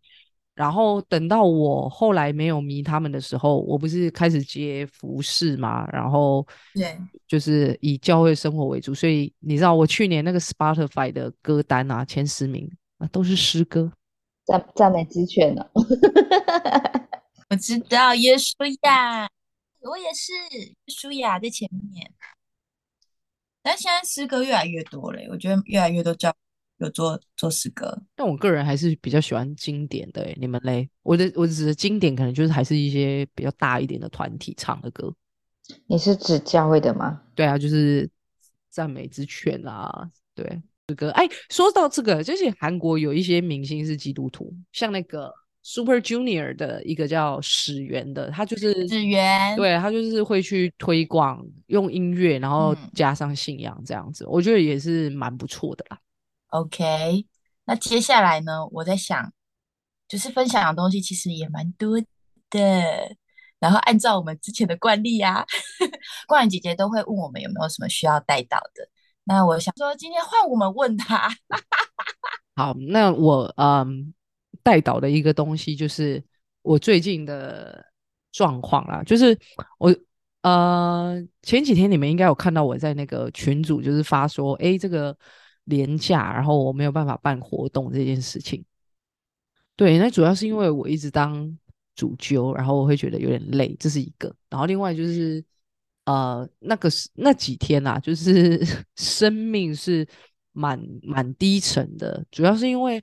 [0.59, 6.45] 然后等到我后来没有迷他们的时候，我不是开始接服饰嘛，然后
[6.75, 12.69] 对，就是以教会生活为主，所以你知道我去年那个 Spotify 的歌单啊，前十名
[12.99, 13.93] 啊都是诗歌。
[14.45, 15.65] 赞赞美之泉呢？
[17.51, 19.31] 我知道耶稣呀，
[19.83, 22.11] 我也是耶稣呀在前面。
[23.63, 26.35] 但现在诗歌越来越多了，我觉得越来越多教
[26.79, 27.97] 有做做诗歌。
[28.17, 30.89] 但我个人还是比较喜欢经典的、欸，你们嘞？
[31.03, 35.15] 我的我指的经典，可能就是还是一些比较大一点的团体唱的歌。
[35.87, 37.21] 你是指教会的吗？
[37.35, 38.09] 对啊，就是
[38.71, 40.63] 赞美之泉啊，对，
[40.97, 41.11] 歌。
[41.11, 45.31] 哎，说到这个，就是韩国有一些明星是基督徒，像那个
[45.63, 55.99] Super Junior 的一个叫始源的，他就是始源，对他就是会去推广用音乐，然后嗯加上信仰这样子，我觉得也是蛮不错的啦。
[56.49, 57.27] OK，
[57.65, 59.33] 那接下来呢，我在想，
[60.09, 62.01] 就是分享的东西其实也蛮多
[62.51, 63.17] 的。
[63.61, 65.45] 然后按照我们之前的惯例啊，
[66.29, 68.89] 冠姐姐都会问我们有没有什么需要带到的。
[69.25, 71.29] 那我想说，今天换我们问她。
[72.55, 74.15] 好，那我嗯
[74.63, 76.25] 带导的一个东西就是
[76.63, 77.85] 我最近的
[78.33, 79.39] 状况啦，就是
[79.79, 79.95] 我
[80.43, 85.17] 呃前几天你们应该有看到我在那个群组就是发说，诶，这个
[85.69, 88.65] 廉价，然后我没有办法办活动这件事情。
[89.77, 91.57] 对，那主要是因为我一直当
[91.95, 94.35] 主揪，然后我会觉得有点累，这是一个。
[94.49, 95.45] 然后另外就是
[96.05, 98.61] 呃那个那几天啊，就是
[98.97, 100.09] 生命是
[100.53, 103.03] 蛮蛮低沉的，主要是因为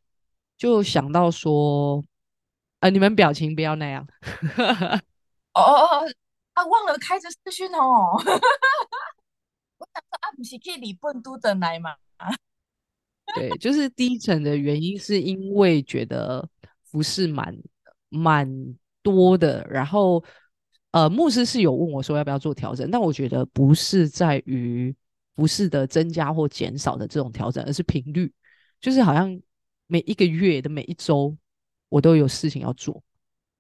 [0.57, 2.03] 就想到说，
[2.79, 4.05] 呃，你们表情不要那样。
[5.53, 6.07] 哦哦哦
[6.53, 8.15] 啊，忘了开着视讯哦。
[9.77, 11.95] 我想说啊，不是可以礼本都等来嘛？
[13.33, 16.47] 对，就是低沉的原因是因为觉得
[16.83, 17.57] 服饰蛮
[18.09, 18.47] 蛮
[19.01, 20.23] 多的，然后
[20.91, 24.95] 呃，牧师是有问我说要不要做调整，但我觉得不是在于
[25.35, 28.31] 服饰的增加或减少的这种调整，而是频率，
[28.79, 29.37] 就是好像
[29.87, 31.35] 每一个月的每一周
[31.89, 33.03] 我都有事情要做，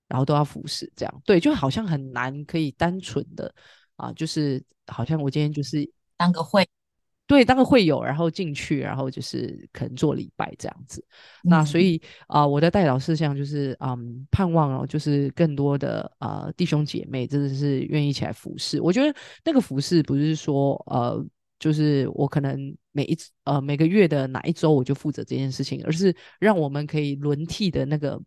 [0.07, 1.21] 然后都要服侍，这样。
[1.25, 3.53] 对，就好像很难可以单纯的
[3.97, 6.65] 啊，就是好像我今天就是当个会，
[7.27, 11.03] 对，当个会友，然后进去，然后就是可能做礼拜这样子。
[11.41, 18.79] 那所嗯以啊、呃我的代祷事项就是，嗯，盼望哦，就是更多的呃弟兄姐妹真的是愿意一起来服侍。
[18.79, 19.11] 我觉得
[19.43, 21.25] 那个服侍不是说呃，
[21.57, 28.21] 就是我可能每一次呃每个月的哪一周我就负责这件事情，而是让我们可以轮替的那个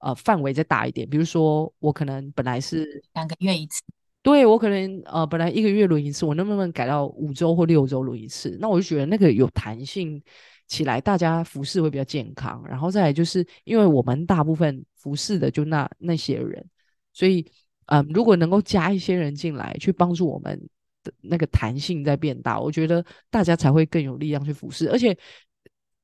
[0.00, 1.08] 呃范围再大一点。
[1.08, 3.80] 比如说我可能本来是两个月一次。
[4.26, 8.58] 对我可能呃本来一个月轮一次，我能不能改到五周或六周轮一次？
[8.60, 10.20] 那我就觉得那个有弹性
[10.66, 12.60] 起来，大家服侍会比较健康。
[12.66, 16.68] 然后再来就是因为我们大部分服侍的就那那些人，
[17.12, 17.46] 所以
[17.86, 20.60] 嗯、如果能够加一些人进来去帮助我们
[21.04, 24.90] 的那个弹性在变大，我觉得大家才会更有力量去服侍。
[24.90, 25.16] 而且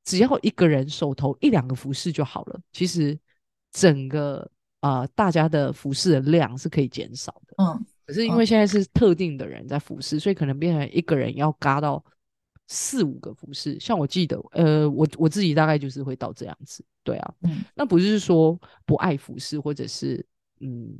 [0.05, 3.19] 只要一个人手头一两个服侍就好了，其实
[3.73, 7.55] 整个呃大家的服侍的量是可以减少的。
[7.57, 12.03] 嗯，可是因为现在是特定的人在服侍，所以可能变成一个人要嘎到
[12.67, 13.79] 四五个服侍。
[13.79, 20.25] 像我记得，呃，我我自己大概就是会到这样子，对啊，嗯那不是说不爱服侍，或者是
[20.59, 20.97] 嗯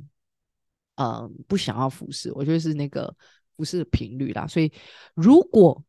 [0.96, 3.14] 呃不想要服侍，我觉得是那个
[3.56, 4.46] 服侍的频率啦。
[4.46, 4.72] 所以
[5.14, 5.84] 如果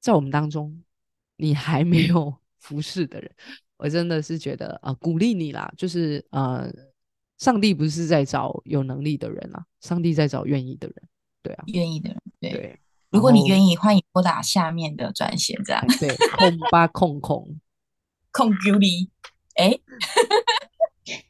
[0.00, 0.82] 在我们当中
[1.36, 3.30] 你还没有 服侍的人，
[3.78, 6.70] 我真的是觉得呃鼓励你啦，就是呃。
[7.40, 10.96] 上帝不是在找有能力的人啊，上帝在找愿意的人。
[11.42, 12.50] 对啊，愿意的人，对。
[12.52, 12.78] 对。
[13.10, 17.58] 如果你意，愿意，欢迎拨打下面的专线，这样哎对，空八空空，
[18.30, 19.10] 空 Q 里。
[19.56, 19.72] 哎，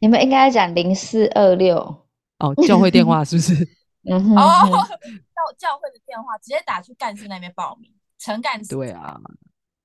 [0.01, 1.77] 你们应该讲零四二六，
[2.39, 3.55] 哦，教会电话是不是？
[4.11, 8.75] 嗯哼哦，哼，教教会的电话直接打去干事那边报名，陈干事。
[8.75, 9.19] 对啊，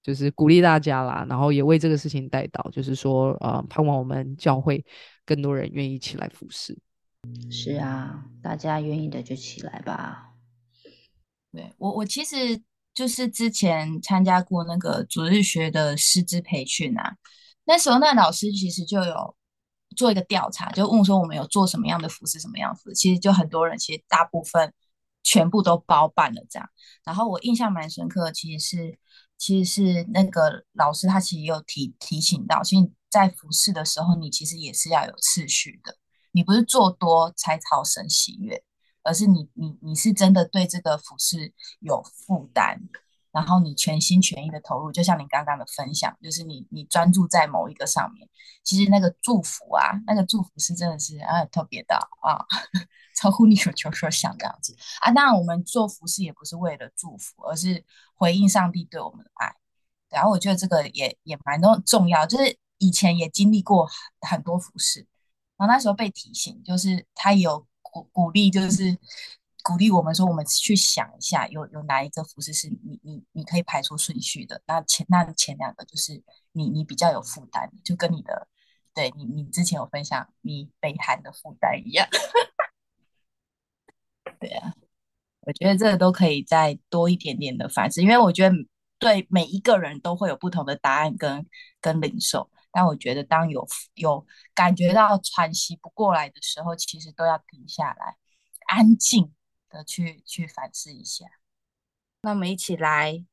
[0.05, 4.85] 就是鼓励大家啦，然后也为这个事情带到，就是说，呃，盼望我们教会
[5.25, 6.77] 更多人愿意起来服侍。
[7.49, 10.29] 是啊，大家愿意的就起来吧。
[11.51, 12.61] 对我，我其实
[12.93, 17.15] 就是之前参加过那个主日学的师资培训啊，
[17.65, 19.35] 那时候那老师其实就有
[19.95, 24.71] 做一个调查，就问说我们有做什么样的服饰，什么样的服，其实就很多人，其实大部分
[25.23, 26.69] 全部都包办了这样。
[27.03, 28.99] 然后我印象蛮深刻，其实是
[29.37, 35.97] 其实是那个老师他其实有提提醒到，其实在服饰的时候，你其实也是要有次序的，
[36.31, 38.63] 你不是做多才讨神喜悦。
[39.07, 42.81] 而是你你你是真的对这个服饰有负担，
[43.35, 48.25] 然后你全心全意的投入，就像你刚刚的分享，就是你你专注在某一个上面，
[48.63, 52.39] 其实那个祝福啊，那个祝福是真的是啊特别的啊，
[53.19, 55.11] 超乎你所求所想这样子啊。
[55.11, 59.53] 当然，我们做服饰也不是为了祝福，而是回应上帝对我们的爱。
[60.09, 63.85] 然后我觉得这个也也蛮重重要，就是以前也经历过
[64.21, 65.05] 很多服饰，
[65.57, 67.67] 然后那时候被提醒，就是他有。
[67.95, 68.97] 鼓鼓励就是
[69.67, 74.61] 鼓励我们说，我们去想一下，有有哪一个服饰是你你你可以排出顺序的？
[74.67, 78.47] 那前那前两个就是你你比较有负担，就跟你的
[78.93, 82.07] 对你你之前有分享你北韩的负担一样。
[84.39, 84.71] 对啊，
[85.41, 88.55] 我觉得这个都可以再多一点点的反思，因为我觉得
[88.99, 91.43] 对每一个人都会有不同的答案跟
[91.81, 92.51] 跟领受。
[92.71, 98.17] 但我觉得，当有有感觉到喘息不过来的时候，其实都要停下来，
[98.67, 99.33] 安静
[99.75, 101.25] 的去去反思一下。
[102.21, 103.23] 那我们一起来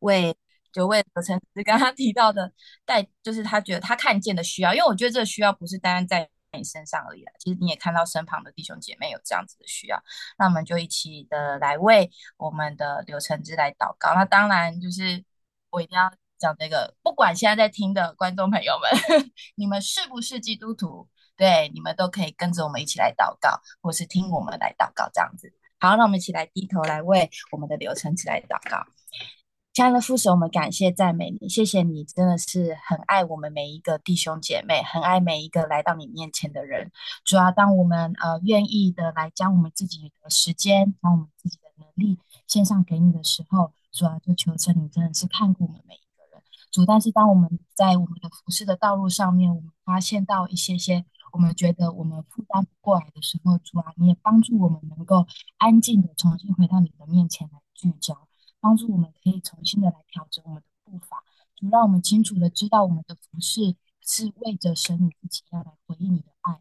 [0.00, 0.34] 为
[0.72, 2.52] 就为何成之刚刚提到的
[2.84, 10.02] 带，就是他觉得他看见的需要，因为我觉得这个需要不是单单在你身上而已啦，其实你也看到身旁的弟兄姐妹有这样子的需要，
[10.38, 14.14] 那我们就一起的来为我们的刘成之来祷告。
[14.14, 15.24] 那当然就是
[15.68, 16.10] 我一定要。
[16.40, 18.90] 讲这个，不管现在在听的观众朋友们，
[19.56, 21.06] 你们是不是基督徒？
[21.36, 25.52] 对，你们都可以跟着我们一起来祷告，或是听我们来祷告，这样子。
[25.80, 28.86] 好，那我们一起来低头来为我们的流程起来祷告。
[29.72, 36.90] 亲爱的父神，我们感谢赞美你，谢谢你，真的是很爱我们每一个弟兄姐妹，很爱每一个来到你面前的人。
[37.24, 46.09] 主要当我们呃愿意的来将我们自己的时间，将我们自己的能力献上给你的时候，主要就求神你真的是看顾我们每一。
[46.70, 55.26] 主，但是当我们在我们的服饰的道路上面，我们发现到一些些我们觉得我们负担不过来的时候，主啊，你也帮助我们能够
[55.58, 58.28] 安静的重新回到你的面前来聚焦，
[58.60, 61.24] 帮助我们可以重新的来调整我们的步伐，
[61.56, 66.60] 主，让我们清楚的知道我们的服饰是为着神你自己要来回应你的爱，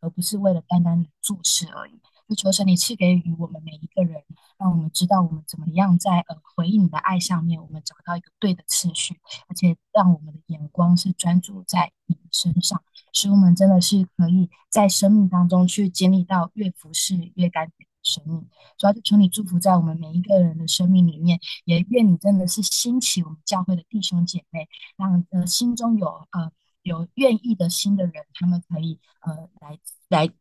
[0.00, 2.00] 而不是为了单单的做事而已。
[2.30, 4.22] 就求神你赐给予我们每一个人，
[4.56, 9.18] 让我们知道我们怎么样在呃回应你的爱上面，我们找到一个对的次序，
[9.48, 12.80] 而且让我们的眼光是专注在你身上，
[13.12, 18.48] 使我们真的是可以在生命当中去经历到越服侍越甘甜的生命。
[18.78, 26.52] 主要就求你祝福在我们每一个人的生命里面，也愿你真的是兴起我们教会的弟兄姐妹，让呃心中有呃
[26.82, 30.32] 有愿意的心的人，他们可以呃来来。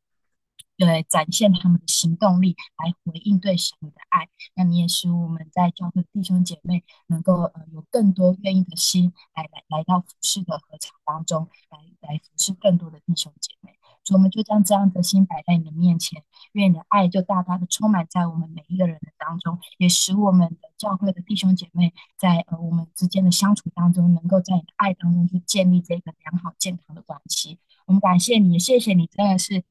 [0.79, 4.29] 对，展现他们的行动力来回应对神的爱。
[4.55, 13.73] 那你也使我们在教会弟兄姐妹能够呃有更多愿意的心来来来到服侍的合场当中，来来服侍更多的弟兄姐妹。
[14.05, 16.23] 所以我们就将这样的心摆在你的面前，
[16.53, 27.59] 愿你的爱就大大的充满在我们每一个人的当中，也使我们的教会的弟兄姐妹在呃我们之间的相处当中，能够在你的爱当中去建立这个良好健康的关系。
[27.85, 29.65] 我们感谢你，谢谢你，真的是。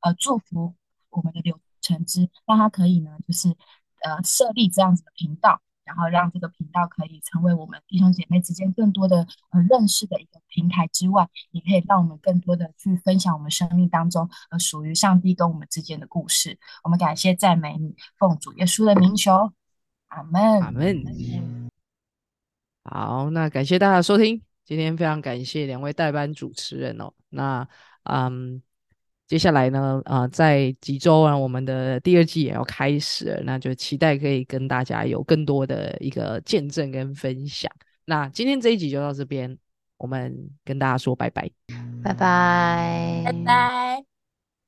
[0.00, 0.74] 呃，祝福
[1.10, 3.48] 我们的刘承之，让他可以呢，就是
[4.02, 16.58] 呃设立这样子的频道，然后让这个频道可以成为我们弟兄姐妹之间更多的呃认识的一个平台之外，也可以让我们更多的去分享我们生命当中呃属于上帝跟我们之间的故事。
[16.84, 19.52] 我们感谢赞美你，奉主耶稣的名求，
[20.08, 21.70] 阿门，阿门。
[22.84, 27.68] 好，那感谢大家收听，今天非常感谢两位代班主持人哦，那
[28.04, 28.62] 嗯。
[29.30, 37.70] 接下来呢，啊，在几周啊，我们的第二季也要开始了，那就期待可以跟大家有更多的一个见证跟分享。
[38.06, 39.56] 那今天这一集就到这边，
[39.98, 41.48] 我们跟大家说拜拜，
[42.02, 44.09] 拜拜，拜拜。